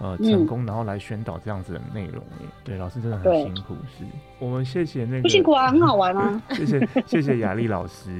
[0.00, 2.22] 呃成功，然后来宣导这样子的内容。
[2.64, 4.04] 对，老师真的很辛苦，是
[4.38, 6.42] 我们谢谢那个不辛苦啊， 很好玩啊。
[6.54, 8.10] 谢谢谢谢雅丽老师。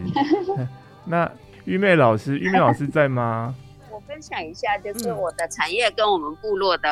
[1.05, 1.31] 那
[1.65, 3.55] 玉妹老师，玉妹老师在吗？
[3.91, 6.89] 我分享一下，就是我的产业跟我们部落的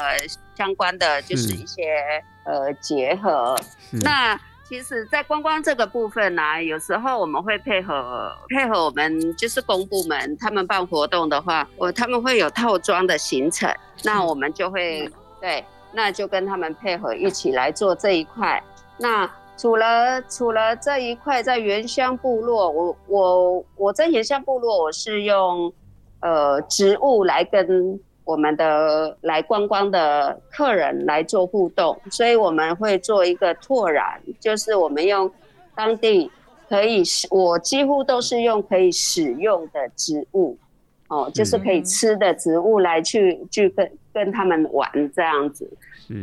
[0.55, 1.83] 相关的，就是一些
[2.45, 3.57] 呃结合。
[4.03, 18.63] 那其实，在观光这个部分呢，有时候我们会配合配合我们就是公部门，他们办活动的话，我他们会有套装的行程，那我们就会对，那就跟他们配合一起来做这一块。
[18.99, 25.73] 那除了除了这一块，在原乡部落，我我我在原乡部落，我是用。
[26.21, 35.31] 呃，植物来跟我们的来观光的客人来做互动，所以我们会做一个拓染，就是我们用
[35.77, 36.29] 当地
[36.69, 40.59] 可以使，我几乎都是用可以使用的植物，
[41.07, 45.71] 哦，就是可以吃的植物来去去跟跟他们玩这样子。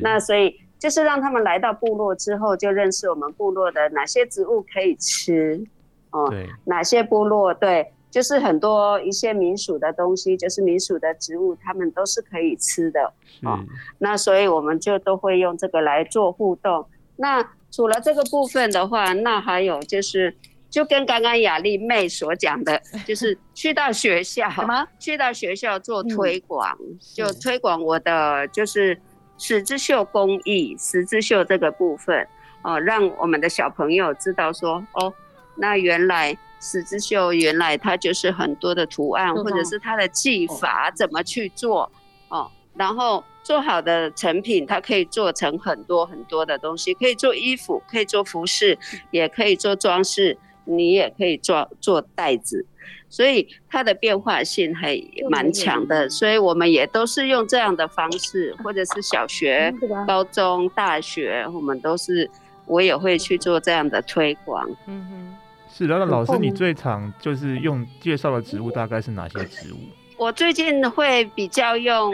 [0.02, 5.66] 那所以就是让他们来到部落之后，就认识我们部落的哪些植物可以吃，
[6.12, 6.30] 哦，
[6.66, 7.94] 哪些部落对。
[8.14, 13.60] 就是很多一些民俗的东西，就是民俗的植物，他们都是可以吃的哦。
[13.98, 16.86] 那所以我们就都会用这个来做互动。
[17.16, 20.32] 那除了这个部分的话，那还有就是，
[20.70, 26.78] 就跟刚刚雅丽妹所讲的，就是去到学校， 什么去到学校做推广，
[27.16, 28.96] 就推广我的就是
[29.40, 32.28] 十字绣工艺，十字绣这个部分
[32.62, 35.12] 哦，让我们的小朋友知道说，哦，
[35.56, 36.38] 那原来。
[36.64, 41.92] 十字绣原来它就是很多的图案，或者是它的技法怎么去做
[42.30, 48.78] 哦，然后做好的成品，它可以做成很多很多的东西，可以做衣服，可以做服饰，
[49.12, 52.66] 也可以做装饰，你也可以做做袋子，
[53.10, 54.98] 所以它的变化性还
[55.30, 59.74] 蛮强的，所以我们也都是用这样的方式， 或者是小学、
[60.08, 62.30] 高中、大学，我们都是
[62.66, 64.66] 我也会去做这样的推广。
[64.88, 65.36] 嗯哼。
[65.76, 69.78] 是的，那老师，你最常就是用介绍的植物大概是哪些植物？
[70.18, 72.14] 我最近会比较用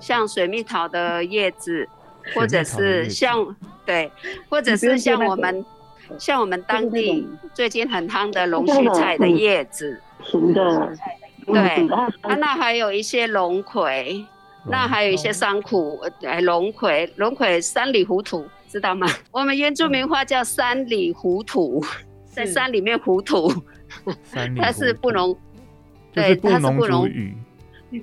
[0.00, 1.86] 像水蜜桃的叶子，
[2.34, 4.10] 或者是像对，
[4.48, 5.62] 或者是像我们
[6.18, 10.00] 像我们当地最近很夯的龙须菜的叶子。
[10.54, 10.96] 的。
[11.46, 11.86] 对，
[12.22, 14.24] 啊，那还有一些龙葵，
[14.66, 19.06] 那还有一些山苦，哎，龙葵，龙葵山里糊涂，知道吗？
[19.30, 21.84] 我们原住民话叫山里糊涂。
[22.34, 23.52] 在山里面 糊涂，
[24.60, 25.34] 它是不能，
[26.12, 27.36] 对，它是不能语，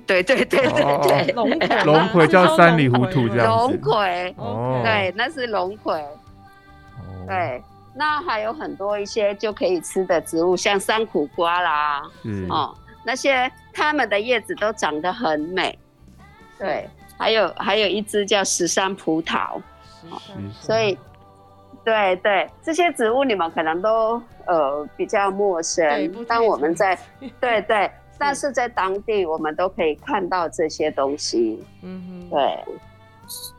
[0.06, 4.34] 对对对对对，龙葵龙葵叫山里糊涂这样龙葵，
[4.82, 6.02] 对，那是龙葵，
[7.26, 7.62] 对，
[7.94, 12.02] 那还有很多一些就可以吃的植物，像山苦瓜啦，
[12.48, 15.78] 哦，那些它们的叶子都长得很美，
[16.58, 19.60] 对，还有还有一只叫十三葡萄，
[20.52, 20.96] 所以。
[21.84, 26.98] 对对，这些植物你们可能都呃比较陌生，但我们在
[27.40, 32.64] 对对， 但是在当地我们都可以看到这些东西，嗯哼，对，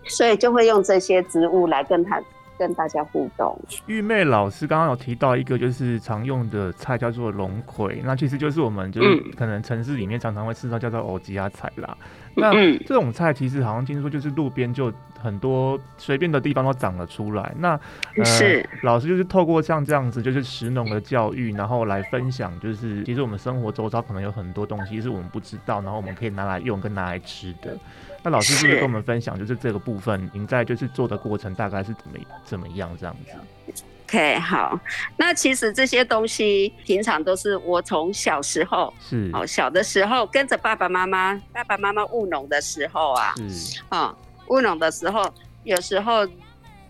[0.06, 2.22] 所以就会用这些植物来跟他
[2.58, 3.60] 跟大家互动。
[3.88, 11.98] 玉妹老师刚刚有提到一个就是常用的菜叫做龙葵，那其实就是我们就是可能城市里面常常会吃到叫做欧吉亚菜啦。
[12.38, 17.54] 那这种菜其实好像听说就是路边就很多随便的地方都长了出来。
[17.58, 17.80] 那
[18.26, 27.78] 是老师就是透过像这样子就是食农的教育，然后来分享，就是其实我们生活周遭可能有很多东西是我们不知道，然后我们可以拿来用跟拿来吃的。
[28.24, 34.80] 那老师是不是跟我们分享，就是这个部分您在就是做的过程大概是怎么怎么样这样子？OK，好，
[35.18, 43.50] 那其实这些东西平常都是我从小时候是哦，小的时候跟着爸爸妈妈，爸爸妈妈务农的时候啊，嗯
[43.90, 44.16] 啊，
[44.48, 45.28] 务农的时候，
[45.64, 46.28] 有时候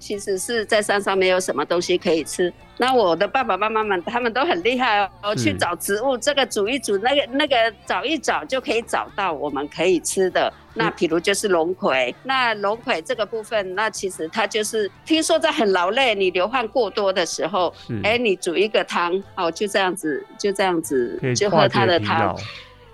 [0.04, 2.52] 其实是在山上没有什么东西可以吃。
[2.78, 10.52] 那我的爸爸妈妈们他们都很厉害哦，去找植物，这个煮一煮，那个那个找一找就可以找到我们可以吃的。
[10.74, 22.36] 那譬如就是龙葵，那龙葵这个部分，那其实它就是听说在很劳累、你流汗过多的时候，哎，你煮一个汤，哦，就这样子，就这样子，就喝它的汤。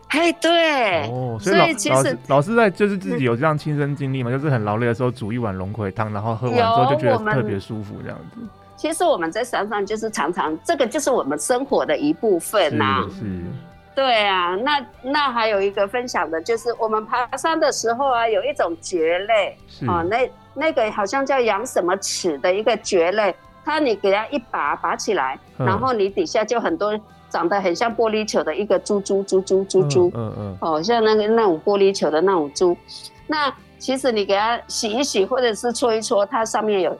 [0.10, 8.41] 哎，对，哦，所以老老师老师在就是自己有这样亲身经历嘛，就是很劳累的时候煮一碗龙葵汤，然后喝完之后就觉得特别舒服这样子。
[8.76, 13.06] 其实我们在山上就是常常这个就是我们生活的一部分呐。
[13.12, 13.24] 是。
[13.93, 27.00] 对啊，那那还有一个分享的就是我们爬山的时候啊，有一种蕨类啊，那那个好像叫羊什么齿的一个蕨类，它你给它一拔拔起来，然后你底下就很多。
[27.30, 32.76] 长得很像玻璃球的一个猪猪猪猪猪猪，嗯嗯，哦，像那个那种玻璃球的那种猪。
[33.28, 36.98] 那其实你给它洗一洗，或者是搓一搓，它上面有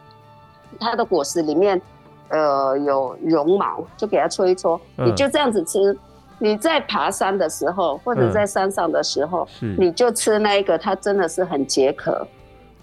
[0.80, 1.82] 它的果实里面，
[2.30, 4.80] 呃，有绒毛，就给它搓一搓。
[4.96, 5.98] 你就这样子吃。
[6.42, 9.46] 你在爬山的时候，或者在山上的时候，
[9.78, 12.26] 你就吃那一个，它真的是很解渴。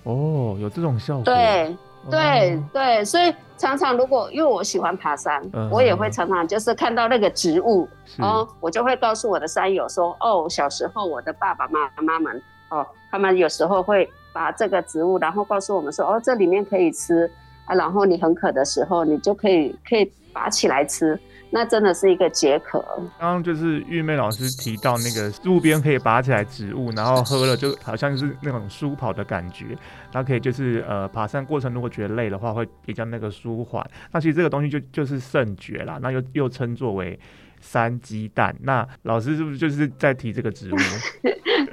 [0.03, 1.25] 哦，有这种效果。
[1.25, 1.75] 对
[2.11, 3.35] 对对，所以。
[3.59, 7.89] 常常如果因为我喜欢爬山，我也会常常就是看到那个植物
[8.19, 17.31] 哦，我就会告诉我的山友说哦，小时候我的爸爸妈妈们哦，他们有时候会把这个植物，然后告诉我们说哦，这里面可以吃
[17.65, 21.19] 啊，然后你很渴的时候，你就可以可以拔起来吃。
[21.51, 22.85] 那真的是一个解渴。
[23.19, 29.67] 刚刚就是玉妹老师提到那个路边可以拔起来植物，然后喝了就好像是那种舒跑的感觉。
[30.13, 33.89] 然后可以就是呃爬山过程如果觉得累的话，会比较那个舒缓。
[34.13, 37.19] 那其实这个东西就就是圣蕨啦，那又又称作为
[37.61, 38.55] 山鸡蛋。
[38.61, 40.77] 那老师是不是就是在提这个植物？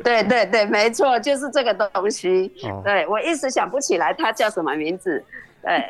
[0.04, 2.52] 对对对，没错，就是这个东西。
[2.84, 5.24] 对我一时想不起来它叫什么名字。
[5.62, 5.82] 对。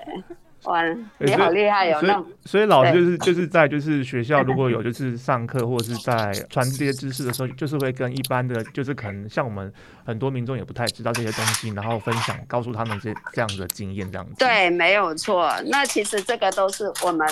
[0.65, 0.81] 哇，
[1.19, 1.99] 你好厉害哟！
[1.99, 9.71] 所以，所以老师就是就是在就是学校如果有就是上课或者是在传这些知识的时候，就是会跟一般的就是可能像我们
[10.05, 14.33] 很多民众也不太知道这些东西，然后分享告诉他们这这样的经验这样子。
[14.37, 15.51] 对，没有错。
[15.67, 17.27] 那其实这个都是我们。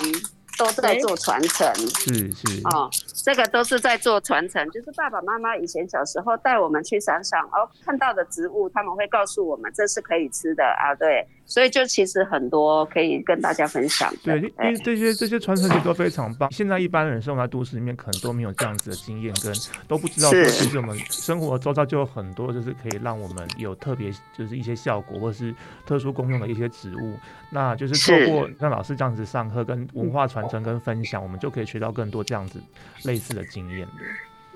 [0.58, 2.88] 都在做传承，是是哦，
[3.24, 14.10] 这个都是在做传承，就是爸爸妈妈以前小时候带我们去山上，哦，看到的植物，他们会告诉我们这是可以吃的啊，对，所以就其实很多可以跟大家分享。
[14.24, 16.50] 对，因为这些这些传承其实都非常棒。
[16.50, 19.52] 现在一般人生活在都市里面，可能都没有这样子的经验，跟
[19.86, 27.18] 都不知道说其实我们生活周遭就有很多就是可以让我们有特别就是一些效果或是特殊功用的一些植物。
[27.50, 32.58] 那就是透过像老师这样子上课跟文化传承跟分享，我们就可以学到更多这样子
[33.02, 33.92] 类似的经验的。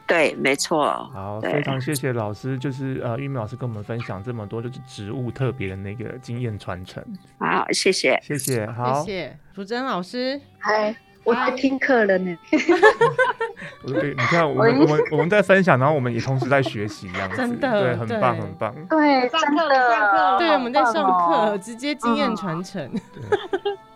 [0.07, 1.11] 对，没错。
[1.13, 7.05] 好，非常谢谢老师，就是呃玉米老师跟我们分享这么多就是植物特别的那个经验传承。
[7.39, 10.41] 好，谢谢，谢谢，好，谢谢淑珍老师。
[10.59, 10.95] 嗨。
[11.25, 12.39] 我在听课了呢。
[13.85, 18.73] 对，你看，我们我们我们在分享，然后我们也同时在学习，这样子， 真的，对，很棒，很棒。
[18.89, 22.89] 对，上课了，上课，对，我们在上课，直接经验传承。
[23.13, 23.23] 对，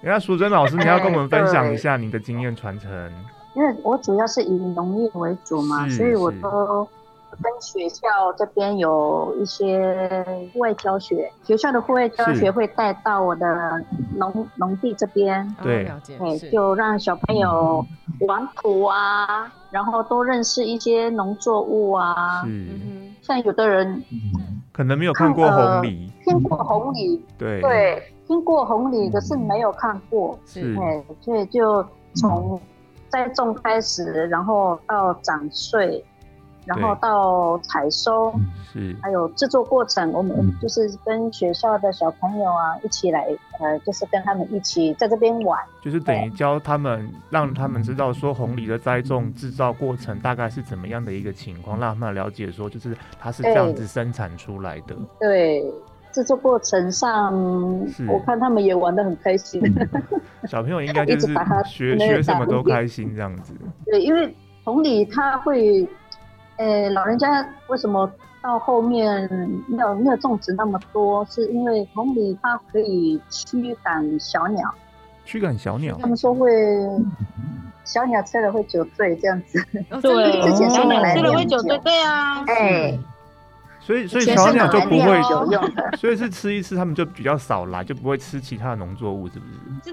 [0.02, 2.90] 你看，淑珍老师，你要跟我们分享一下你的经验传承。
[3.54, 6.86] 因为我主要是以农业为主嘛，所以我都。
[7.40, 13.46] 跟学校这边有一些户外教学，学校的户外教学会带到我的
[14.16, 17.86] 农农地这边，对，对，就让小朋友
[18.26, 22.42] 玩土啊，然后多认识一些农作物啊。
[22.46, 24.02] 嗯，像有的人
[24.72, 27.60] 可能没有看过红梨，听过红梨，对。
[27.62, 30.76] 对，听过红梨，可是没有看过，是，
[31.20, 31.82] 所以就
[32.16, 32.60] 从
[33.10, 36.04] 栽种开始，然后到长穗。
[36.66, 38.32] 然后到采收，
[38.70, 38.94] 是。
[39.02, 43.26] 还有制作过程，我们就是跟学校的小朋友啊一起来，
[43.58, 54.94] 呃，就是跟他们一起在这边玩，就是等于教他们，让他们知道说红梨的栽种制造过程大概是怎么样的一个情况，让他们了解说就是它是这样子生产出来的。
[55.18, 55.64] 对，
[56.12, 57.32] 制作过程上，
[58.08, 59.62] 我看他们也玩的很开心。
[60.46, 61.34] 小朋友应该就 是
[61.66, 63.54] 学学什么都开心这样子。
[63.86, 65.88] 对，因为同理他会。
[66.56, 68.06] 呃，老人家为什么
[68.42, 69.26] 到后面
[69.66, 71.24] 没有没有种植那么多？
[71.24, 74.70] 是因为同理它可以驱赶小鸟，
[75.24, 75.96] 驱赶小鸟。
[75.98, 76.52] 他们说会
[77.82, 79.58] 小鸟吃了会酒醉这样子。
[80.02, 82.44] 对，之前小鸟吃了会酒醉，对啊。
[82.46, 82.98] 哎，
[83.80, 89.46] 所以所以小鸟就不会有用的， 所以是吃一次，他们就比较少来，就不会吃其他的农作物，是不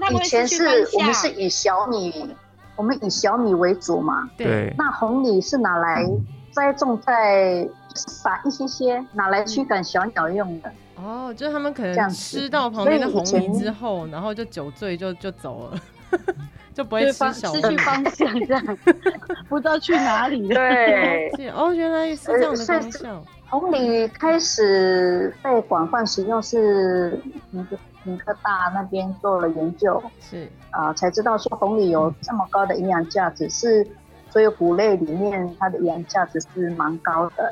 [0.08, 0.14] 是？
[0.14, 2.34] 以前是我们是以小米，
[2.76, 4.28] 我们以小米为主嘛。
[4.36, 4.72] 对。
[4.78, 6.06] 那红米是拿来。
[6.50, 10.72] 栽种在撒一些些，拿来驱赶小鸟用的。
[10.96, 15.78] 哦，就是他们可能吃到旁边的红米之后，然后就酒醉就就走了，
[16.74, 18.78] 就不会吃小失去方向这样，
[19.48, 20.54] 不知道去哪里了。
[20.54, 23.24] 对，哦，原来是这样的功效。
[23.50, 27.20] 红鲤开始被广泛使用是
[27.50, 33.86] 那个平科大那边做了研究，是啊，才知道说红梨有这么高的营养价值是。
[34.30, 37.50] 所有谷类里面它的营养价值是蛮高的，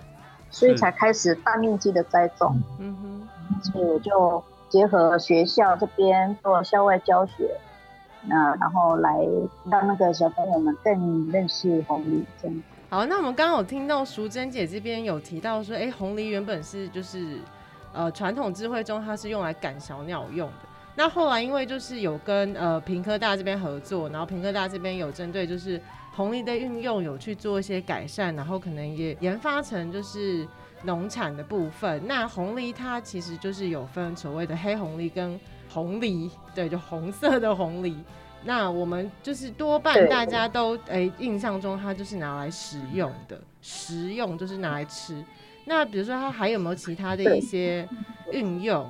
[0.50, 2.60] 所以才开始大面积的栽种。
[2.78, 7.50] 嗯哼，所以我就结合学校这边做校外教学，
[8.26, 9.26] 那然后来
[9.70, 12.62] 让那个小朋友们更认识红梨这样。
[12.88, 17.38] 好，那我们刚刚有听到淑珍姐这边有提到说，哎，红梨原本是就是
[17.92, 20.68] 呃传统智慧中它是用来赶小鸟用的。
[20.94, 25.80] 那后来因为就是有跟呃平科大这边合作，然后平科大这边有针对就是
[26.14, 30.46] 红梨的运用有去做一些改善，然后可能也研发成就是
[30.84, 32.00] 农产的部分。
[32.06, 37.98] 那红梨它其实就是有分所谓的黑红梨跟红梨，对，就红色的红梨。
[38.46, 45.22] 那我们就是多半大家都诶印象中它就是拿来食用的，食用就是拿来吃。
[45.64, 47.86] 那比如说它还有没有其他的一些
[48.30, 48.88] 运用？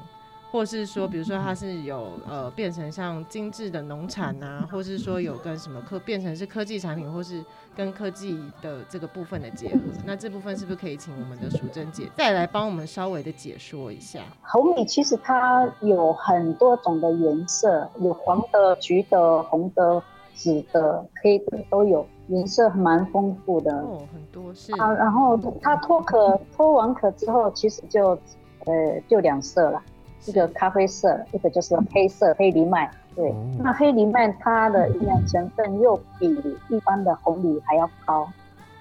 [0.57, 7.45] 或是说，比如说它是有呃变成像精致的农产啊，或是说有跟什么科变成是科技产品，或是
[7.77, 14.21] 跟科技的这个部分的结合，那这部分是不是可以请我们的淑珍姐再来帮我们稍微的解说一下？
[14.41, 20.03] 红米其实它有很多种的颜色，有黄的、橘的、红的、
[20.35, 24.91] 紫的、黑的都有，颜色蛮丰富的哦，很多是啊。
[24.95, 28.19] 然后它脱壳脱完壳之后，其实就
[28.65, 29.83] 呃就两色了。
[30.27, 32.91] 一个咖啡色，一个就是黑色黑藜麦。
[33.15, 36.29] 对，那黑藜麦它的营养成分又比
[36.69, 38.29] 一般的红藜还要高，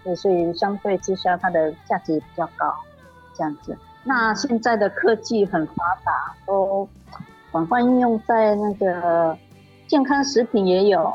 [0.04, 2.74] 对，所以相对之下它的价值比较高。
[3.34, 6.88] 这样子，那现在的科技很发达，都
[7.52, 9.38] 广泛应用在那个
[9.88, 11.14] 健康食品也有，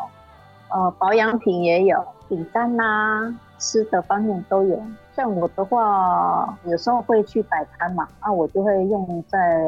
[0.68, 3.37] 呃，保养品也有，饼干呐。
[3.62, 4.83] 吃的方面都有，
[5.21, 9.61] 像我的话，有时候会去摆摊嘛，啊，我就会用在，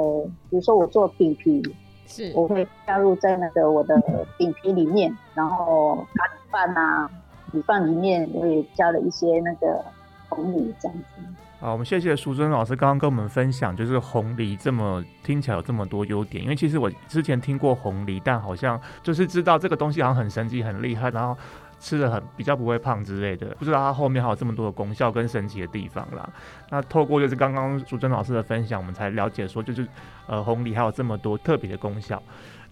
[0.49, 1.63] 比如说我做饼皮，
[2.07, 4.01] 是，我会加入在那个我的
[4.39, 7.11] 饼皮里面，然后咖喱饭啊，
[7.53, 9.85] 米饭里面我也加了一些那个
[10.31, 11.23] 红米这样子。
[11.61, 21.37] 啊，我们谢谢淑珍老师刚刚跟我们分享，就是红梨这么听起来有这么多优点，因为其实我之前听过红梨，但好像就是知道这个东西好像很神奇、很厉害，然后。
[21.83, 26.27] 吃的很比较不会胖之类的，不知道它后面还有这么多的功效跟神奇的地方啦。
[26.71, 29.87] 那透过就是刚刚淑珍老师的分享，我们才了解说，就是
[30.29, 32.23] 呃红梨还有这么多特别的功效。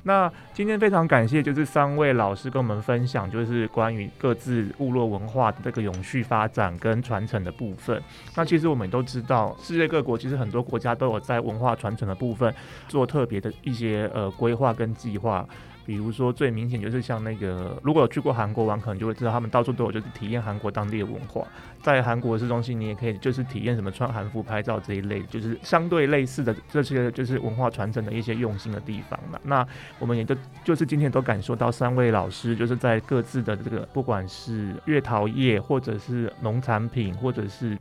[0.05, 8.01] 那今天非常感谢就是三位老师跟我们分享，就是关于各自部落文化的这个永续发展跟传承的部分。
[8.35, 12.55] 那其实我们都知道，世界各国其实很多国家都有在文化传承的部分
[12.89, 15.45] 做特别的一些呃规划跟计划。
[15.87, 21.47] 比如说，最明显就是像那个，如果有去过韩国玩，可能就会知道他们到处都有，就是体验韩国当地的文化。
[21.83, 29.41] 在韩国市中心，你也可以就是体验什么穿韩服拍照这一类，就是相对类似的这些就是文化传承的一些用心的地方了。
[29.43, 29.67] 那
[29.99, 37.79] 我们也就就是今天都感受到三位老师就是在各自的这个不管是月桃叶，或者是农产品，或者是。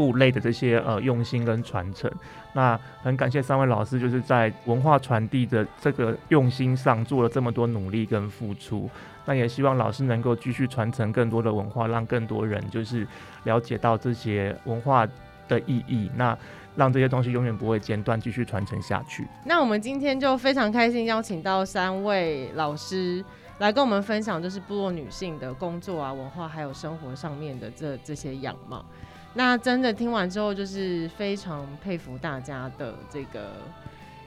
[0.00, 2.10] 部类的这些呃用心跟传承，
[2.54, 8.88] 那很感谢三位老师，就是在文化传递的这个用心上做了这么多努力跟付出。
[9.26, 13.06] 那也希望老师能够继续传承更多的文化，让更多人就是
[13.44, 15.06] 了解到这些文化
[15.46, 16.10] 的意义。
[16.16, 16.34] 那
[16.74, 19.28] 让这些东西永远不会间断，继续传承下去。
[19.44, 23.22] 那我们今天就非常开心邀请到三位老师
[23.58, 28.82] 来跟我们分享，就是部落女性的工作啊、文化还有生活上面的这这些样貌。
[29.32, 33.52] 那真的听完之后，就是非常佩服大家的这个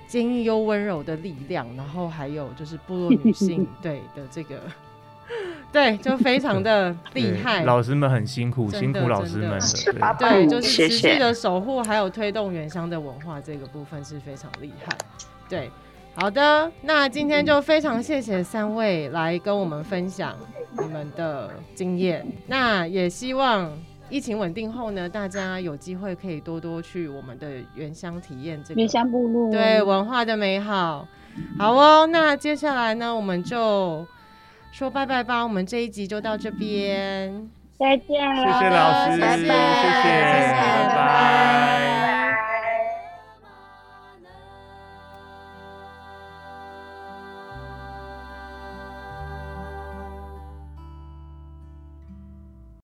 [0.07, 4.61] 坚毅又温柔的力量，然后还有就是部落女性 对的这个，
[5.73, 7.65] 对，就非常的厉害。
[7.65, 9.59] 老师们很辛苦，辛苦老师们
[9.99, 14.97] 了，对，就是持续的守护还有推动原乡的文化这个部分是非常厉害。
[15.49, 15.69] 对，
[16.15, 20.33] 好的，那今天就非常谢谢三位来跟我们分享
[20.79, 23.69] 你们的经验，那也希望。
[24.13, 31.07] 疫情稳定后呢，大家有机会可以多多去我们的原乡体验这个原乡部落对文化的美好。
[31.57, 34.05] 好哦，那接下来呢，我们就
[34.71, 35.41] 说拜拜吧。
[35.41, 37.49] 我们这一集就到这边，
[37.79, 39.49] 再见了，谢谢老师，谢谢，谢
[41.87, 41.92] 谢。